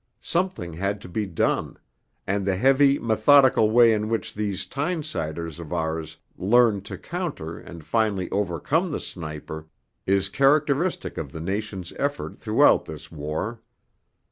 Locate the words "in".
3.93-4.09